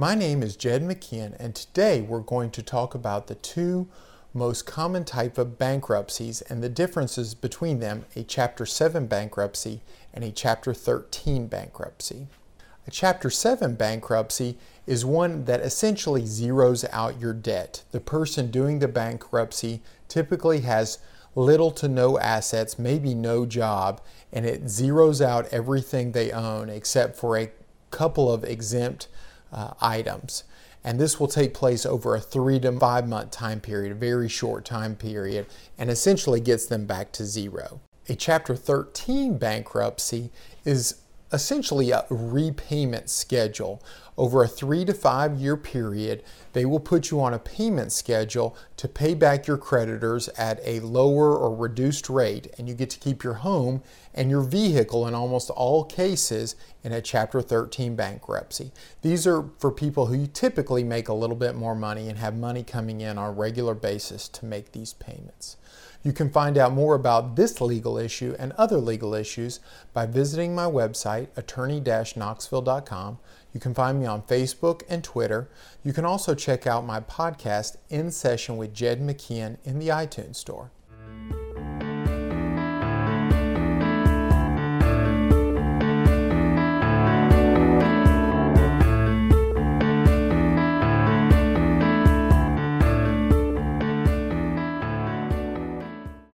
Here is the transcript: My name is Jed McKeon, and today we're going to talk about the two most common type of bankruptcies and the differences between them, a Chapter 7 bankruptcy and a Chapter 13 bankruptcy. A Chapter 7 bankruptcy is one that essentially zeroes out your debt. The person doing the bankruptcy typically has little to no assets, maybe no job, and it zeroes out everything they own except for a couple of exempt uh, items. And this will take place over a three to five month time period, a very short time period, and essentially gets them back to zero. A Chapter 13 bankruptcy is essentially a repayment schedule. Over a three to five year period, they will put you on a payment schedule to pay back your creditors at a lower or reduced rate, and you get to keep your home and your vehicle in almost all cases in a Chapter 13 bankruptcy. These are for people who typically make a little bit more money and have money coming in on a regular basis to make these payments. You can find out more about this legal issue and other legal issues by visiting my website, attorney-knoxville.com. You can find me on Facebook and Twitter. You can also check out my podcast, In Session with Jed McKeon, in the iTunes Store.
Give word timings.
My 0.00 0.14
name 0.14 0.44
is 0.44 0.54
Jed 0.54 0.84
McKeon, 0.84 1.34
and 1.40 1.56
today 1.56 2.02
we're 2.02 2.20
going 2.20 2.52
to 2.52 2.62
talk 2.62 2.94
about 2.94 3.26
the 3.26 3.34
two 3.34 3.88
most 4.32 4.64
common 4.64 5.04
type 5.04 5.38
of 5.38 5.58
bankruptcies 5.58 6.40
and 6.42 6.62
the 6.62 6.68
differences 6.68 7.34
between 7.34 7.80
them, 7.80 8.04
a 8.14 8.22
Chapter 8.22 8.64
7 8.64 9.08
bankruptcy 9.08 9.80
and 10.14 10.22
a 10.22 10.30
Chapter 10.30 10.72
13 10.72 11.48
bankruptcy. 11.48 12.28
A 12.86 12.92
Chapter 12.92 13.28
7 13.28 13.74
bankruptcy 13.74 14.56
is 14.86 15.04
one 15.04 15.46
that 15.46 15.62
essentially 15.62 16.22
zeroes 16.22 16.88
out 16.92 17.18
your 17.18 17.34
debt. 17.34 17.82
The 17.90 17.98
person 17.98 18.52
doing 18.52 18.78
the 18.78 18.86
bankruptcy 18.86 19.82
typically 20.06 20.60
has 20.60 21.00
little 21.34 21.72
to 21.72 21.88
no 21.88 22.20
assets, 22.20 22.78
maybe 22.78 23.14
no 23.14 23.46
job, 23.46 24.00
and 24.32 24.46
it 24.46 24.66
zeroes 24.66 25.20
out 25.20 25.48
everything 25.50 26.12
they 26.12 26.30
own 26.30 26.68
except 26.68 27.16
for 27.16 27.36
a 27.36 27.50
couple 27.90 28.32
of 28.32 28.44
exempt 28.44 29.08
uh, 29.52 29.74
items. 29.80 30.44
And 30.84 30.98
this 31.00 31.18
will 31.18 31.28
take 31.28 31.54
place 31.54 31.84
over 31.84 32.14
a 32.14 32.20
three 32.20 32.60
to 32.60 32.72
five 32.72 33.08
month 33.08 33.30
time 33.30 33.60
period, 33.60 33.92
a 33.92 33.96
very 33.96 34.28
short 34.28 34.64
time 34.64 34.94
period, 34.94 35.46
and 35.76 35.90
essentially 35.90 36.40
gets 36.40 36.66
them 36.66 36.86
back 36.86 37.12
to 37.12 37.24
zero. 37.24 37.80
A 38.08 38.14
Chapter 38.14 38.56
13 38.56 39.36
bankruptcy 39.36 40.30
is 40.64 41.02
essentially 41.32 41.90
a 41.90 42.04
repayment 42.10 43.10
schedule. 43.10 43.82
Over 44.16 44.42
a 44.42 44.48
three 44.48 44.84
to 44.84 44.94
five 44.94 45.36
year 45.36 45.56
period, 45.56 46.24
they 46.52 46.64
will 46.64 46.80
put 46.80 47.10
you 47.10 47.20
on 47.20 47.34
a 47.34 47.38
payment 47.38 47.92
schedule 47.92 48.56
to 48.76 48.88
pay 48.88 49.14
back 49.14 49.46
your 49.46 49.58
creditors 49.58 50.28
at 50.30 50.60
a 50.64 50.80
lower 50.80 51.36
or 51.36 51.54
reduced 51.54 52.08
rate, 52.08 52.52
and 52.58 52.68
you 52.68 52.74
get 52.74 52.90
to 52.90 52.98
keep 52.98 53.22
your 53.22 53.34
home 53.34 53.80
and 54.14 54.28
your 54.28 54.42
vehicle 54.42 55.06
in 55.06 55.14
almost 55.14 55.50
all 55.50 55.84
cases 55.84 56.56
in 56.82 56.92
a 56.92 57.00
Chapter 57.00 57.40
13 57.40 57.94
bankruptcy. 57.94 58.72
These 59.02 59.24
are 59.24 59.44
for 59.60 59.70
people 59.70 60.06
who 60.06 60.26
typically 60.26 60.82
make 60.82 61.08
a 61.08 61.14
little 61.14 61.36
bit 61.36 61.54
more 61.54 61.76
money 61.76 62.08
and 62.08 62.18
have 62.18 62.36
money 62.36 62.64
coming 62.64 63.00
in 63.00 63.18
on 63.18 63.28
a 63.28 63.32
regular 63.32 63.74
basis 63.74 64.28
to 64.30 64.44
make 64.44 64.72
these 64.72 64.94
payments. 64.94 65.56
You 66.04 66.12
can 66.12 66.30
find 66.30 66.56
out 66.56 66.72
more 66.72 66.94
about 66.94 67.34
this 67.34 67.60
legal 67.60 67.98
issue 67.98 68.34
and 68.38 68.52
other 68.52 68.78
legal 68.78 69.14
issues 69.14 69.60
by 69.92 70.06
visiting 70.06 70.54
my 70.54 70.64
website, 70.64 71.17
attorney-knoxville.com. 71.36 73.18
You 73.52 73.60
can 73.60 73.74
find 73.74 73.98
me 73.98 74.06
on 74.06 74.22
Facebook 74.22 74.82
and 74.88 75.02
Twitter. 75.02 75.48
You 75.82 75.92
can 75.92 76.04
also 76.04 76.34
check 76.34 76.66
out 76.66 76.84
my 76.86 77.00
podcast, 77.00 77.76
In 77.88 78.10
Session 78.10 78.56
with 78.56 78.74
Jed 78.74 79.00
McKeon, 79.00 79.56
in 79.64 79.78
the 79.78 79.88
iTunes 79.88 80.36
Store. 80.36 80.70